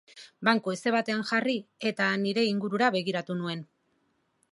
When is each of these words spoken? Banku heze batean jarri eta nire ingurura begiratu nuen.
Banku 0.47 0.71
heze 0.75 0.93
batean 0.95 1.19
jarri 1.31 1.53
eta 1.91 2.07
nire 2.23 2.45
ingurura 2.53 2.89
begiratu 2.97 3.37
nuen. 3.43 3.63